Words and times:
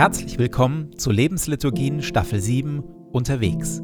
Herzlich 0.00 0.38
willkommen 0.38 0.96
zu 0.96 1.10
Lebensliturgien 1.10 2.00
Staffel 2.00 2.40
7 2.40 2.80
Unterwegs. 3.12 3.80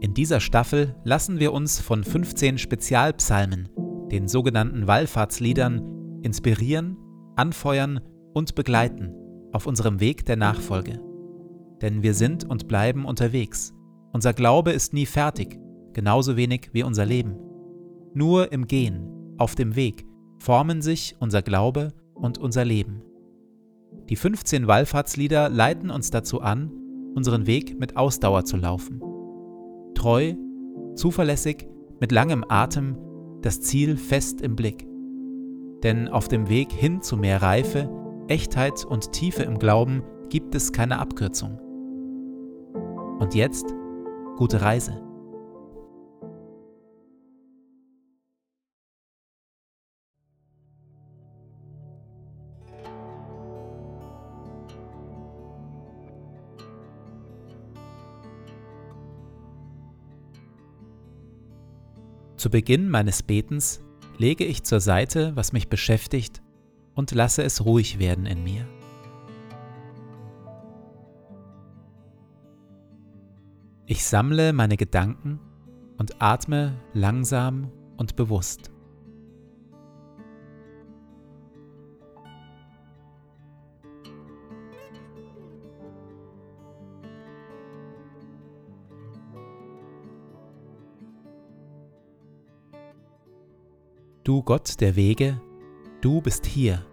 In 0.00 0.14
dieser 0.14 0.40
Staffel 0.40 0.96
lassen 1.04 1.40
wir 1.40 1.52
uns 1.52 1.78
von 1.78 2.04
15 2.04 2.56
Spezialpsalmen, 2.56 3.68
den 4.10 4.28
sogenannten 4.28 4.86
Wallfahrtsliedern, 4.86 6.22
inspirieren, 6.22 6.96
anfeuern 7.36 8.00
und 8.32 8.54
begleiten 8.54 9.12
auf 9.52 9.66
unserem 9.66 10.00
Weg 10.00 10.24
der 10.24 10.36
Nachfolge. 10.36 11.02
Denn 11.82 12.02
wir 12.02 12.14
sind 12.14 12.48
und 12.48 12.66
bleiben 12.66 13.04
unterwegs. 13.04 13.74
Unser 14.14 14.32
Glaube 14.32 14.72
ist 14.72 14.94
nie 14.94 15.04
fertig, 15.04 15.58
genauso 15.92 16.38
wenig 16.38 16.70
wie 16.72 16.82
unser 16.82 17.04
Leben. 17.04 17.36
Nur 18.14 18.52
im 18.52 18.66
Gehen, 18.66 19.34
auf 19.36 19.54
dem 19.54 19.76
Weg, 19.76 20.06
formen 20.38 20.80
sich 20.80 21.14
unser 21.18 21.42
Glaube 21.42 21.92
und 22.14 22.38
unser 22.38 22.64
Leben. 22.64 23.02
Die 24.08 24.16
15 24.16 24.68
Wallfahrtslieder 24.68 25.48
leiten 25.48 25.90
uns 25.90 26.10
dazu 26.10 26.40
an, 26.40 26.70
unseren 27.14 27.46
Weg 27.46 27.78
mit 27.78 27.96
Ausdauer 27.96 28.44
zu 28.44 28.56
laufen. 28.56 29.00
Treu, 29.94 30.34
zuverlässig, 30.94 31.66
mit 31.98 32.12
langem 32.12 32.44
Atem, 32.48 32.96
das 33.42 33.60
Ziel 33.60 33.96
fest 33.96 34.40
im 34.42 34.54
Blick. 34.54 34.86
Denn 35.82 36.08
auf 36.08 36.28
dem 36.28 36.48
Weg 36.48 36.72
hin 36.72 37.02
zu 37.02 37.16
mehr 37.16 37.42
Reife, 37.42 37.90
Echtheit 38.28 38.84
und 38.84 39.12
Tiefe 39.12 39.42
im 39.42 39.58
Glauben 39.58 40.02
gibt 40.28 40.54
es 40.54 40.72
keine 40.72 40.98
Abkürzung. 40.98 41.58
Und 43.18 43.34
jetzt 43.34 43.74
gute 44.36 44.60
Reise. 44.60 45.05
Zu 62.36 62.50
Beginn 62.50 62.90
meines 62.90 63.22
Betens 63.22 63.80
lege 64.18 64.44
ich 64.44 64.62
zur 64.62 64.80
Seite, 64.80 65.34
was 65.34 65.52
mich 65.52 65.68
beschäftigt, 65.68 66.42
und 66.94 67.12
lasse 67.12 67.42
es 67.42 67.64
ruhig 67.64 67.98
werden 67.98 68.26
in 68.26 68.42
mir. 68.44 68.66
Ich 73.86 74.04
sammle 74.04 74.52
meine 74.52 74.76
Gedanken 74.76 75.38
und 75.96 76.20
atme 76.20 76.74
langsam 76.92 77.70
und 77.96 78.16
bewusst. 78.16 78.70
Du 94.26 94.42
Gott 94.42 94.80
der 94.80 94.96
Wege, 94.96 95.40
du 96.00 96.20
bist 96.20 96.46
hier, 96.46 96.84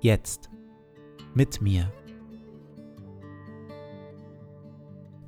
jetzt, 0.00 0.50
mit 1.34 1.62
mir. 1.62 1.92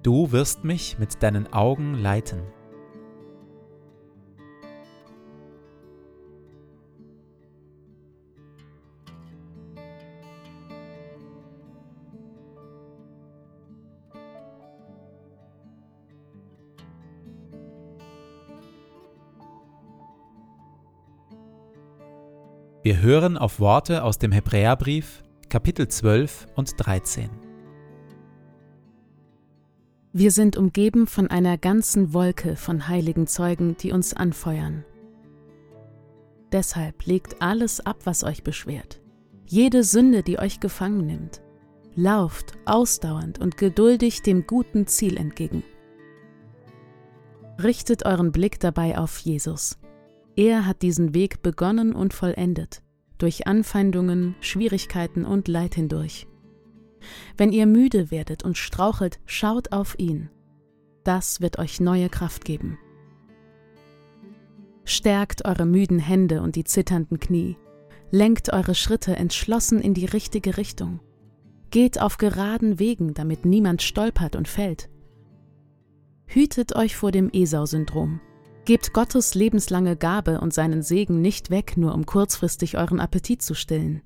Du 0.03 0.33
wirst 0.33 0.65
mich 0.65 0.98
mit 0.98 1.23
deinen 1.23 1.53
Augen 1.53 1.95
leiten. 1.95 2.42
Wir 22.84 23.00
hören 23.00 23.39
auf 23.39 23.61
Worte 23.61 24.05
aus 24.05 24.18
dem 24.18 24.30
Hebräerbrief, 24.30 25.22
Kapitel 25.48 25.89
12 25.89 26.48
und 26.55 26.74
13. 26.77 27.30
Wir 30.12 30.30
sind 30.30 30.58
umgeben 30.58 31.06
von 31.06 31.28
einer 31.28 31.56
ganzen 31.56 32.12
Wolke 32.12 32.56
von 32.56 32.86
heiligen 32.86 33.27
Zeugen, 33.27 33.78
die 33.78 33.90
uns 33.90 34.12
anfeuern. 34.12 34.84
Deshalb 36.52 37.06
legt 37.06 37.40
alles 37.40 37.80
ab, 37.80 38.00
was 38.05 38.22
euch 38.22 38.45
beschwert, 38.45 39.01
jede 39.46 39.83
Sünde, 39.83 40.22
die 40.22 40.39
euch 40.39 40.61
gefangen 40.61 41.06
nimmt. 41.06 41.40
Lauft 41.95 42.52
ausdauernd 42.66 43.39
und 43.39 43.56
geduldig 43.56 44.20
dem 44.20 44.46
guten 44.46 44.86
Ziel 44.86 45.16
entgegen. 45.16 45.62
Richtet 47.62 48.05
euren 48.05 48.30
Blick 48.30 48.61
dabei 48.61 48.98
auf 48.98 49.16
Jesus, 49.20 49.78
er 50.36 50.67
hat 50.67 50.83
diesen 50.83 51.14
Weg 51.14 51.42
begonnen 51.42 51.95
und 51.95 52.12
vollendet, 52.12 52.83
durch 53.18 53.46
Anfeindungen, 53.46 54.34
Schwierigkeiten 54.40 55.24
und 55.24 55.48
Leid 55.48 55.74
hindurch. 55.74 56.27
Wenn 57.36 57.52
ihr 57.52 57.67
müde 57.67 58.11
werdet 58.11 58.45
und 58.45 58.58
strauchelt, 58.58 59.20
schaut 59.27 59.72
auf 59.72 59.98
ihn. 59.98 60.30
Das 61.05 61.40
wird 61.40 61.58
euch 61.58 61.80
neue 61.80 62.08
Kraft 62.08 62.45
geben. 62.45 62.78
Stärkt 64.84 65.45
eure 65.45 65.67
müden 65.67 65.98
Hände 65.98 66.42
und 66.42 66.56
die 66.56 66.64
zitternden 66.64 67.20
Knie. 67.20 67.56
Lenkt 68.11 68.52
eure 68.52 68.74
Schritte 68.74 69.16
entschlossen 69.16 69.80
in 69.80 69.95
die 69.95 70.05
richtige 70.05 70.56
Richtung. 70.56 71.01
Geht 71.70 72.01
auf 72.01 72.18
geraden 72.18 72.78
Wegen, 72.78 73.14
damit 73.14 73.45
niemand 73.45 73.83
stolpert 73.83 74.36
und 74.36 74.46
fällt. 74.46 74.89
Hütet 76.27 76.77
euch 76.77 76.96
vor 76.96 77.12
dem 77.12 77.30
Esau-Syndrom. 77.33 78.20
Gebt 78.64 78.95
Gottes 78.95 79.35
lebenslange 79.35 79.95
Gabe 79.95 80.41
und 80.41 80.55
seinen 80.55 80.83
Segen 80.83 81.20
nicht 81.20 81.51
weg, 81.51 81.77
nur 81.77 81.95
um 81.95 82.07
kurzfristig 82.07 82.79
euren 82.79 82.98
Appetit 82.98 83.42
zu 83.42 83.55
stillen. 83.55 84.01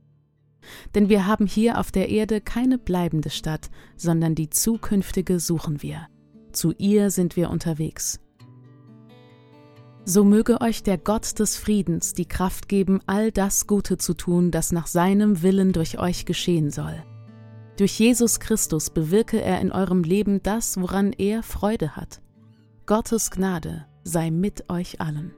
Denn 0.97 1.09
wir 1.09 1.27
haben 1.27 1.47
hier 1.47 1.79
auf 1.79 1.93
der 1.93 2.09
Erde 2.09 2.41
keine 2.41 2.77
bleibende 2.77 3.31
Stadt, 3.31 3.71
sondern 3.97 4.35
die 4.35 4.51
zukünftige 4.51 5.39
suchen 5.39 5.81
wir. 5.81 6.09
Zu 6.53 6.75
ihr 6.77 7.11
sind 7.11 7.37
wir 7.37 7.51
unterwegs. 7.51 8.19
So 10.05 10.25
möge 10.25 10.61
euch 10.61 10.83
der 10.83 10.99
Gott 10.99 11.39
des 11.39 11.57
Friedens 11.57 12.15
die 12.15 12.27
Kraft 12.27 12.69
geben, 12.69 13.01
all 13.07 13.31
das 13.31 13.67
Gute 13.67 13.97
zu 13.97 14.15
tun, 14.15 14.51
das 14.51 14.73
nach 14.73 14.89
seinem 14.89 15.43
Willen 15.43 15.73
durch 15.73 15.99
euch 15.99 16.25
geschehen 16.25 16.71
soll. 16.71 17.05
Durch 17.77 17.97
Jesus 18.01 18.41
Christus 18.41 18.91
bewirke 18.91 19.41
er 19.41 19.61
in 19.61 19.71
eurem 19.71 20.03
Leben 20.03 20.43
das, 20.43 20.81
woran 20.81 21.13
er 21.13 21.45
Freude 21.45 21.95
hat. 21.95 22.21
Gottes 22.87 23.31
Gnade 23.31 23.88
sei 24.09 24.31
mit 24.31 24.71
euch 24.71 25.01
allen. 25.01 25.35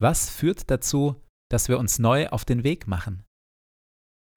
Was 0.00 0.28
führt 0.28 0.70
dazu, 0.70 1.22
dass 1.50 1.68
wir 1.68 1.78
uns 1.78 1.98
neu 1.98 2.28
auf 2.28 2.44
den 2.44 2.64
Weg 2.64 2.86
machen? 2.86 3.24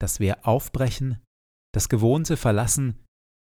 Dass 0.00 0.20
wir 0.20 0.46
aufbrechen, 0.46 1.20
das 1.74 1.88
Gewohnte 1.88 2.36
verlassen, 2.36 3.04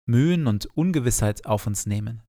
Mühen 0.09 0.47
und 0.47 0.67
Ungewissheit 0.77 1.45
auf 1.45 1.67
uns 1.67 1.87
nehmen? 1.87 2.23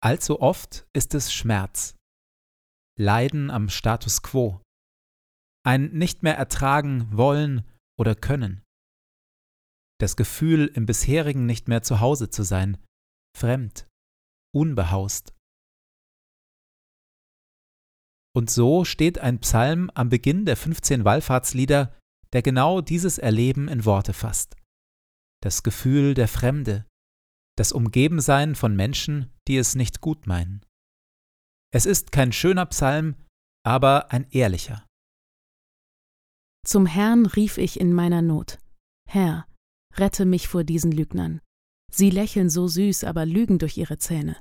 Allzu 0.00 0.40
oft 0.40 0.88
ist 0.94 1.14
es 1.14 1.32
Schmerz, 1.32 1.97
Leiden 2.98 3.50
am 3.50 3.68
Status 3.68 4.22
quo, 4.22 4.60
ein 5.64 5.90
nicht 5.92 6.22
mehr 6.22 6.36
ertragen 6.36 7.16
wollen 7.16 7.62
oder 7.98 8.14
können, 8.14 8.62
das 10.00 10.16
Gefühl, 10.16 10.66
im 10.66 10.86
bisherigen 10.86 11.46
nicht 11.46 11.68
mehr 11.68 11.82
zu 11.82 12.00
Hause 12.00 12.30
zu 12.30 12.42
sein, 12.42 12.78
fremd, 13.36 13.88
unbehaust. 14.54 15.34
Und 18.34 18.50
so 18.50 18.84
steht 18.84 19.18
ein 19.18 19.40
Psalm 19.40 19.90
am 19.94 20.08
Beginn 20.08 20.44
der 20.44 20.56
15 20.56 21.04
Wallfahrtslieder, 21.04 21.96
der 22.32 22.42
genau 22.42 22.80
dieses 22.80 23.18
Erleben 23.18 23.68
in 23.68 23.84
Worte 23.84 24.12
fasst. 24.12 24.56
Das 25.42 25.62
Gefühl 25.62 26.14
der 26.14 26.28
Fremde, 26.28 26.86
das 27.56 27.72
Umgebensein 27.72 28.54
von 28.54 28.76
Menschen, 28.76 29.32
die 29.48 29.56
es 29.56 29.74
nicht 29.74 30.00
gut 30.00 30.26
meinen. 30.26 30.64
Es 31.70 31.86
ist 31.86 32.12
kein 32.12 32.32
schöner 32.32 32.66
Psalm, 32.66 33.14
aber 33.64 34.10
ein 34.12 34.26
ehrlicher. 34.30 34.86
Zum 36.66 36.86
Herrn 36.86 37.26
rief 37.26 37.58
ich 37.58 37.78
in 37.78 37.92
meiner 37.92 38.22
Not. 38.22 38.58
Herr, 39.08 39.46
rette 39.94 40.24
mich 40.24 40.48
vor 40.48 40.64
diesen 40.64 40.92
Lügnern. 40.92 41.40
Sie 41.90 42.10
lächeln 42.10 42.50
so 42.50 42.68
süß, 42.68 43.04
aber 43.04 43.26
lügen 43.26 43.58
durch 43.58 43.76
ihre 43.76 43.98
Zähne. 43.98 44.36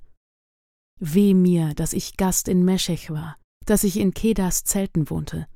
Weh 1.00 1.34
mir, 1.34 1.74
dass 1.74 1.94
ich 1.94 2.18
Gast 2.18 2.48
in 2.48 2.66
Meschech 2.66 3.10
war, 3.10 3.38
dass 3.66 3.84
ich 3.84 3.98
in 3.98 4.14
Kedas 4.14 4.64
Zelten 4.64 5.10
wohnte. 5.10 5.48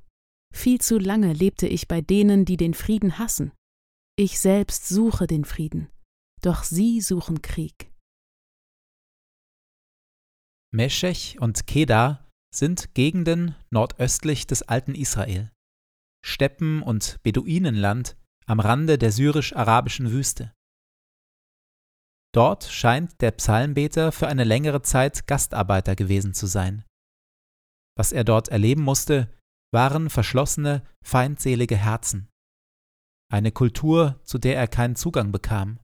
Viel 0.53 0.79
zu 0.79 0.97
lange 0.97 1.33
lebte 1.33 1.67
ich 1.67 1.87
bei 1.87 2.01
denen, 2.01 2.45
die 2.45 2.57
den 2.57 2.73
Frieden 2.73 3.17
hassen. 3.17 3.51
Ich 4.17 4.39
selbst 4.39 4.87
suche 4.87 5.27
den 5.27 5.45
Frieden. 5.45 5.89
doch 6.41 6.63
sie 6.63 7.01
suchen 7.01 7.41
Krieg. 7.41 7.90
Meschech 10.73 11.37
und 11.41 11.67
Kedar 11.67 12.29
sind 12.55 12.93
Gegenden 12.95 13.55
nordöstlich 13.71 14.47
des 14.47 14.63
alten 14.63 14.95
Israel, 14.95 15.51
Steppen- 16.25 16.81
und 16.81 17.21
Beduinenland 17.23 18.15
am 18.45 18.61
Rande 18.61 18.97
der 18.97 19.11
syrisch-arabischen 19.11 20.11
Wüste. 20.11 20.53
Dort 22.33 22.63
scheint 22.63 23.21
der 23.21 23.31
Psalmbeter 23.31 24.13
für 24.13 24.27
eine 24.27 24.45
längere 24.45 24.81
Zeit 24.81 25.27
Gastarbeiter 25.27 25.97
gewesen 25.97 26.33
zu 26.33 26.47
sein. 26.47 26.85
Was 27.97 28.13
er 28.13 28.23
dort 28.23 28.47
erleben 28.47 28.83
musste, 28.83 29.29
waren 29.73 30.09
verschlossene, 30.09 30.87
feindselige 31.03 31.75
Herzen. 31.75 32.29
Eine 33.29 33.51
Kultur, 33.51 34.21
zu 34.23 34.37
der 34.37 34.55
er 34.55 34.67
keinen 34.67 34.95
Zugang 34.95 35.33
bekam. 35.33 35.79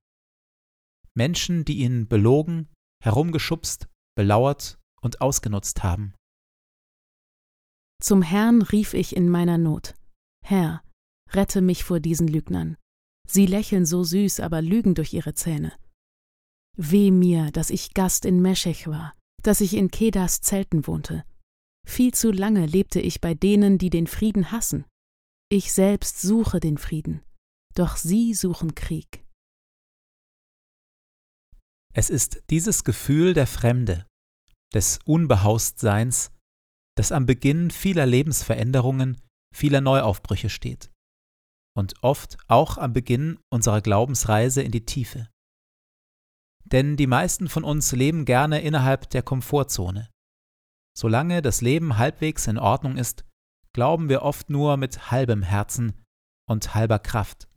Menschen, 1.13 1.65
die 1.65 1.79
ihn 1.79 2.07
belogen, 2.07 2.69
herumgeschubst, 3.03 3.89
belauert 4.17 4.79
und 4.99 5.21
ausgenutzt 5.21 5.83
haben. 5.83 6.15
Zum 8.01 8.23
Herrn 8.23 8.63
rief 8.63 8.95
ich 8.95 9.15
in 9.15 9.29
meiner 9.29 9.59
Not. 9.59 9.93
Herr, 10.43 10.81
rette 11.29 11.61
mich 11.61 11.83
vor 11.83 11.99
diesen 11.99 12.27
Lügnern. 12.27 12.77
Sie 13.29 13.45
lächeln 13.45 13.85
so 13.85 14.03
süß, 14.03 14.39
aber 14.39 14.63
lügen 14.63 14.95
durch 14.95 15.13
ihre 15.13 15.35
Zähne. 15.35 15.71
Weh 16.75 17.11
mir, 17.11 17.51
dass 17.51 17.69
ich 17.69 17.93
Gast 17.93 18.25
in 18.25 18.41
Meschech 18.41 18.87
war, 18.87 19.13
dass 19.43 19.61
ich 19.61 19.75
in 19.75 19.91
Kedas 19.91 20.41
Zelten 20.41 20.87
wohnte. 20.87 21.23
Viel 21.85 22.11
zu 22.13 22.31
lange 22.31 22.65
lebte 22.65 22.99
ich 22.99 23.21
bei 23.21 23.35
denen, 23.35 23.77
die 23.77 23.91
den 23.91 24.07
Frieden 24.07 24.51
hassen. 24.51 24.85
Ich 25.49 25.71
selbst 25.71 26.21
suche 26.21 26.59
den 26.59 26.79
Frieden, 26.79 27.21
doch 27.75 27.97
sie 27.97 28.33
suchen 28.33 28.73
Krieg. 28.73 29.26
Es 31.97 32.11
ist 32.11 32.43
dieses 32.51 32.83
Gefühl 32.83 33.33
der 33.33 33.47
Fremde, 33.47 34.05
des 34.71 34.99
Unbehaustseins, 35.05 36.31
das 36.95 37.11
am 37.11 37.25
Beginn 37.25 37.71
vieler 37.71 38.05
Lebensveränderungen, 38.05 39.19
vieler 39.51 39.81
Neuaufbrüche 39.81 40.49
steht 40.49 40.91
und 41.75 41.95
oft 42.03 42.37
auch 42.47 42.77
am 42.77 42.93
Beginn 42.93 43.39
unserer 43.51 43.81
Glaubensreise 43.81 44.61
in 44.61 44.71
die 44.71 44.85
Tiefe. 44.85 45.27
Denn 46.65 46.97
die 46.97 47.07
meisten 47.07 47.47
von 47.49 47.63
uns 47.63 47.91
leben 47.93 48.25
gerne 48.25 48.61
innerhalb 48.61 49.09
der 49.09 49.23
Komfortzone. 49.23 50.07
Solange 50.95 51.41
das 51.41 51.61
Leben 51.61 51.97
halbwegs 51.97 52.45
in 52.45 52.59
Ordnung 52.59 52.97
ist, 52.97 53.25
glauben 53.73 54.07
wir 54.07 54.21
oft 54.21 54.51
nur 54.51 54.77
mit 54.77 55.09
halbem 55.09 55.41
Herzen 55.41 56.03
und 56.47 56.75
halber 56.75 56.99
Kraft. 56.99 57.47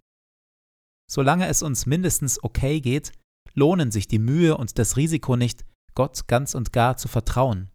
Solange 1.11 1.47
es 1.49 1.63
uns 1.63 1.85
mindestens 1.85 2.43
okay 2.43 2.81
geht, 2.81 3.13
lohnen 3.61 3.91
sich 3.91 4.09
die 4.09 4.19
Mühe 4.19 4.57
und 4.57 4.79
das 4.79 4.97
Risiko 4.97 5.37
nicht, 5.37 5.65
Gott 5.95 6.27
ganz 6.27 6.55
und 6.55 6.73
gar 6.73 6.97
zu 6.97 7.09
vertrauen, 7.09 7.71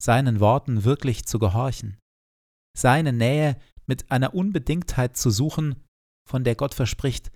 seinen 0.00 0.38
Worten 0.38 0.84
wirklich 0.84 1.24
zu 1.24 1.38
gehorchen, 1.38 1.98
seine 2.76 3.12
Nähe 3.12 3.58
mit 3.86 4.10
einer 4.10 4.34
Unbedingtheit 4.34 5.16
zu 5.16 5.30
suchen, 5.30 5.82
von 6.28 6.44
der 6.44 6.56
Gott 6.56 6.74
verspricht, 6.74 7.32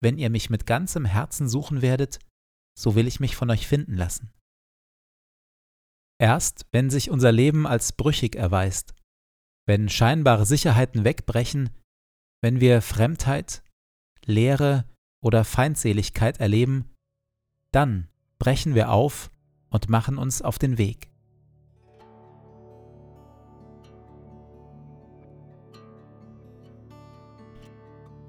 wenn 0.00 0.16
ihr 0.16 0.30
mich 0.30 0.48
mit 0.48 0.66
ganzem 0.66 1.04
Herzen 1.04 1.48
suchen 1.48 1.82
werdet, 1.82 2.18
so 2.78 2.94
will 2.94 3.06
ich 3.06 3.20
mich 3.20 3.36
von 3.36 3.50
euch 3.50 3.68
finden 3.68 3.94
lassen. 3.94 4.32
Erst 6.18 6.66
wenn 6.72 6.88
sich 6.88 7.10
unser 7.10 7.30
Leben 7.30 7.66
als 7.66 7.92
brüchig 7.92 8.36
erweist, 8.36 8.94
wenn 9.68 9.90
scheinbare 9.90 10.46
Sicherheiten 10.46 11.04
wegbrechen, 11.04 11.70
wenn 12.42 12.60
wir 12.60 12.80
Fremdheit, 12.80 13.62
Leere 14.24 14.88
oder 15.22 15.44
Feindseligkeit 15.44 16.40
erleben, 16.40 16.91
dann 17.72 18.08
brechen 18.38 18.74
wir 18.74 18.90
auf 18.90 19.30
und 19.70 19.88
machen 19.88 20.18
uns 20.18 20.42
auf 20.42 20.58
den 20.58 20.78
Weg. 20.78 21.10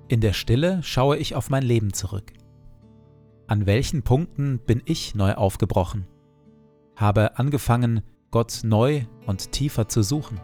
In 0.07 0.21
der 0.21 0.33
Stille 0.33 0.81
schaue 0.83 1.17
ich 1.17 1.35
auf 1.35 1.49
mein 1.49 1.63
Leben 1.63 1.93
zurück. 1.93 2.33
An 3.47 3.65
welchen 3.65 4.03
Punkten 4.03 4.59
bin 4.59 4.81
ich 4.85 5.15
neu 5.15 5.33
aufgebrochen? 5.33 6.07
habe 6.95 7.37
angefangen, 7.37 8.01
Gott 8.31 8.61
neu 8.63 9.05
und 9.25 9.51
tiefer 9.51 9.87
zu 9.87 10.03
suchen. 10.03 10.39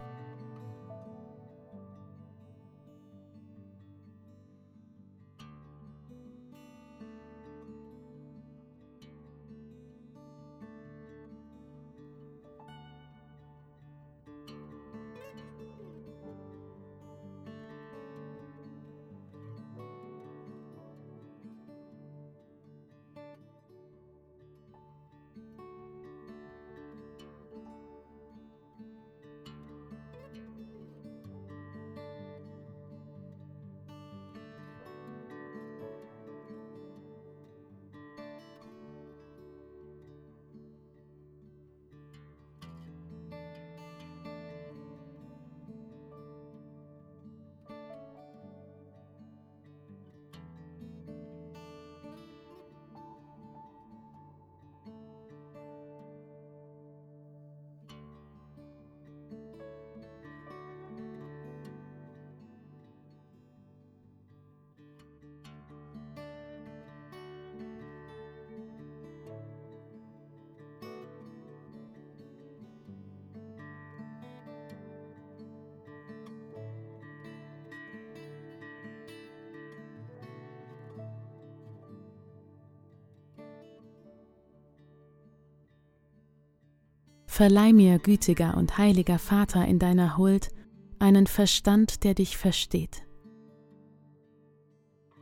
Verleih 87.40 87.72
mir, 87.72 87.98
gütiger 87.98 88.54
und 88.58 88.76
heiliger 88.76 89.18
Vater, 89.18 89.64
in 89.64 89.78
deiner 89.78 90.18
Huld 90.18 90.50
einen 90.98 91.26
Verstand, 91.26 92.04
der 92.04 92.12
dich 92.12 92.36
versteht, 92.36 93.06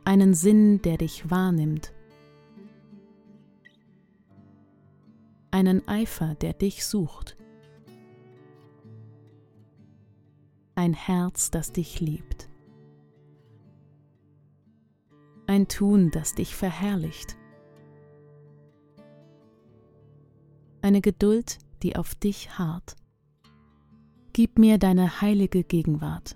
einen 0.03 0.33
Sinn, 0.33 0.81
der 0.81 0.97
dich 0.97 1.31
wahrnimmt, 1.31 1.93
einen 5.51 5.87
Eifer, 5.87 6.35
der 6.35 6.51
dich 6.51 6.85
sucht, 6.85 7.37
ein 10.75 10.91
Herz, 10.91 11.51
das 11.51 11.71
dich 11.71 12.01
liebt, 12.01 12.49
ein 15.47 15.69
Tun, 15.69 16.11
das 16.11 16.35
dich 16.35 16.53
verherrlicht, 16.53 17.37
eine 20.81 20.99
Geduld, 20.99 21.59
die 21.83 21.95
auf 21.95 22.15
dich 22.15 22.57
harrt. 22.57 22.95
Gib 24.33 24.59
mir 24.59 24.77
deine 24.77 25.21
heilige 25.21 25.63
Gegenwart, 25.63 26.35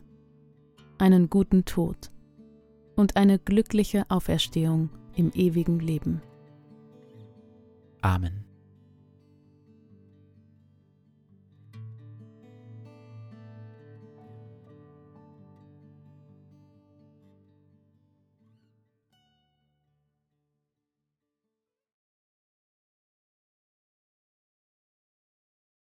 einen 0.98 1.30
guten 1.30 1.66
Tod 1.66 2.12
und 2.96 3.16
eine 3.16 3.40
glückliche 3.40 4.10
Auferstehung 4.10 4.90
im 5.16 5.32
ewigen 5.34 5.80
Leben. 5.80 6.22
Amen. 8.02 8.43